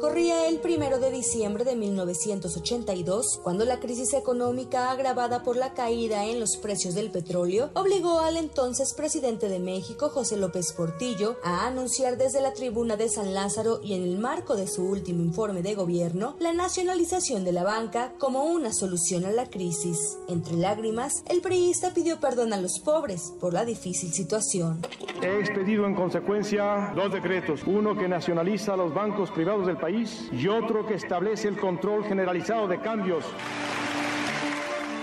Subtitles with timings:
[0.00, 6.24] Corría el primero de diciembre de 1982, cuando la crisis económica agravada por la caída
[6.24, 11.66] en los precios del petróleo obligó al entonces presidente de México, José López Portillo, a
[11.66, 15.62] anunciar desde la tribuna de San Lázaro y en el marco de su último informe
[15.62, 20.16] de gobierno la nacionalización de la banca como una solución a la crisis.
[20.28, 24.80] Entre lágrimas, el priista pidió perdón a los pobres por la difícil situación.
[25.20, 30.48] He expedido en consecuencia dos decretos, uno que nacionaliza los bancos privados del país y
[30.48, 33.24] otro que establece el control generalizado de cambios.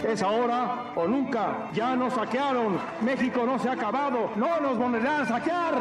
[0.08, 1.70] Es ahora o nunca.
[1.74, 2.78] Ya nos saquearon.
[3.02, 4.30] México no se ha acabado.
[4.36, 5.76] No nos volverán a saquear.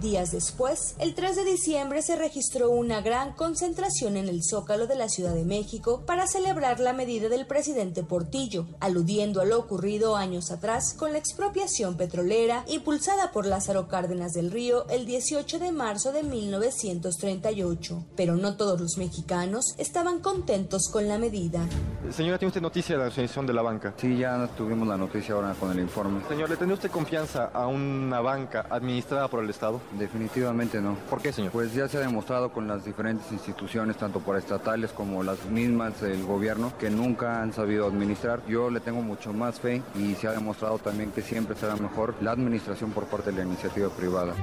[0.00, 4.94] Días después, el 3 de diciembre se registró una gran concentración en el Zócalo de
[4.94, 10.14] la Ciudad de México para celebrar la medida del presidente Portillo, aludiendo a lo ocurrido
[10.14, 15.72] años atrás con la expropiación petrolera impulsada por Lázaro Cárdenas del Río el 18 de
[15.72, 18.04] marzo de 1938.
[18.14, 21.66] Pero no todos los mexicanos estaban contentos con la medida.
[22.12, 23.94] Señora, ¿tiene usted noticia de la nacionalización de la banca?
[23.96, 26.22] Sí, ya tuvimos la noticia ahora con el informe.
[26.28, 29.80] Señor, ¿le tendría usted confianza a una banca administrada por el Estado?
[29.96, 30.96] Definitivamente no.
[31.08, 31.52] ¿Por qué, señor?
[31.52, 36.00] Pues ya se ha demostrado con las diferentes instituciones, tanto por estatales como las mismas
[36.00, 38.42] del gobierno, que nunca han sabido administrar.
[38.46, 42.14] Yo le tengo mucho más fe y se ha demostrado también que siempre será mejor
[42.20, 44.34] la administración por parte de la iniciativa privada.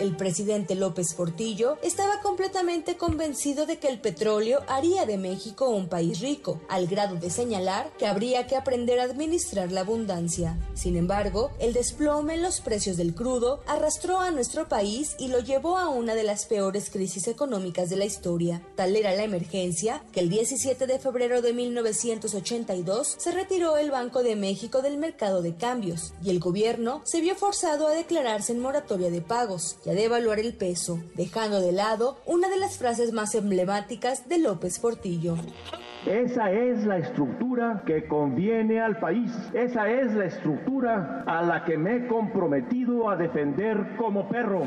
[0.00, 5.90] El presidente López Portillo estaba completamente convencido de que el petróleo haría de México un
[5.90, 10.58] país rico, al grado de señalar que habría que aprender a administrar la abundancia.
[10.72, 15.40] Sin embargo, el desplome en los precios del crudo arrastró a nuestro país y lo
[15.40, 18.62] llevó a una de las peores crisis económicas de la historia.
[18.76, 24.22] Tal era la emergencia que el 17 de febrero de 1982 se retiró el Banco
[24.22, 28.60] de México del mercado de cambios y el gobierno se vio forzado a declararse en
[28.60, 33.34] moratoria de pagos de evaluar el peso, dejando de lado una de las frases más
[33.34, 35.36] emblemáticas de López Portillo.
[36.06, 39.30] Esa es la estructura que conviene al país.
[39.52, 44.62] Esa es la estructura a la que me he comprometido a defender como perro.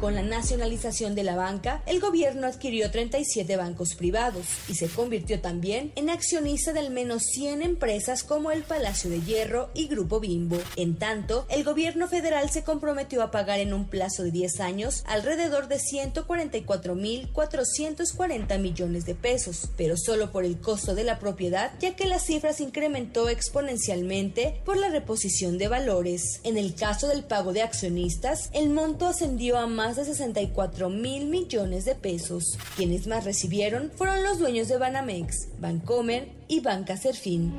[0.00, 5.42] Con la nacionalización de la banca, el gobierno adquirió 37 bancos privados y se convirtió
[5.42, 10.18] también en accionista de al menos 100 empresas como el Palacio de Hierro y Grupo
[10.18, 10.56] Bimbo.
[10.76, 15.04] En tanto, el gobierno federal se comprometió a pagar en un plazo de 10 años
[15.06, 21.94] alrededor de 144.440 millones de pesos, pero solo por el costo de la propiedad, ya
[21.94, 26.40] que la cifra se incrementó exponencialmente por la reposición de valores.
[26.42, 31.26] En el caso del pago de accionistas, el monto ascendió a más de 64 mil
[31.26, 32.58] millones de pesos.
[32.76, 37.54] Quienes más recibieron fueron los dueños de Banamex, Bancomer y Banca Serfín.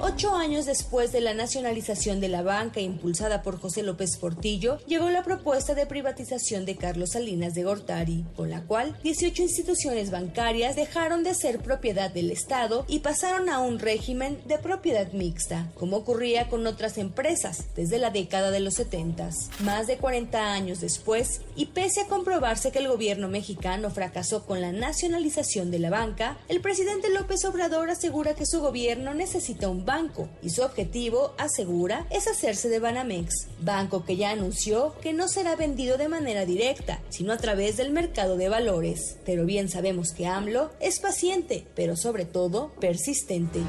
[0.00, 5.10] Ocho años después de la nacionalización de la banca impulsada por José López Portillo, llegó
[5.10, 10.76] la propuesta de privatización de Carlos Salinas de Gortari, con la cual 18 instituciones bancarias
[10.76, 15.96] dejaron de ser propiedad del Estado y pasaron a un régimen de propiedad mixta, como
[15.96, 19.16] ocurría con otras empresas desde la década de los 70.
[19.64, 24.60] Más de 40 años después, y pese a comprobarse que el gobierno mexicano fracasó con
[24.60, 29.84] la nacionalización de la banca, el presidente López Obrador asegura que su gobierno necesita un
[29.84, 35.26] banco y su objetivo, asegura, es hacerse de Banamex, banco que ya anunció que no
[35.28, 39.18] será vendido de manera directa, sino a través del mercado de valores.
[39.24, 43.60] Pero bien sabemos que AMLO es paciente, pero sobre todo persistente.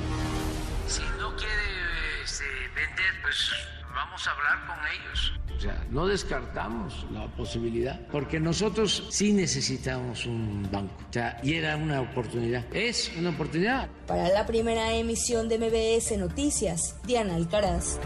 [0.87, 2.43] Si no quiere este,
[2.75, 5.33] vender, pues vamos a hablar con ellos.
[5.57, 10.93] O sea, no descartamos la posibilidad, porque nosotros sí necesitamos un banco.
[11.09, 12.63] O sea, y era una oportunidad.
[12.75, 13.89] Es una oportunidad.
[14.05, 17.99] Para la primera emisión de MBS Noticias, Diana Alcaraz.